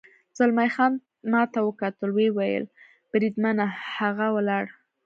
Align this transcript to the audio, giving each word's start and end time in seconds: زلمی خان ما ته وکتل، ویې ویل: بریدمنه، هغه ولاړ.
زلمی 0.37 0.69
خان 0.75 0.93
ما 1.31 1.41
ته 1.53 1.59
وکتل، 1.67 2.09
ویې 2.13 2.29
ویل: 2.37 2.65
بریدمنه، 3.11 3.65
هغه 3.97 4.27
ولاړ. 4.35 4.65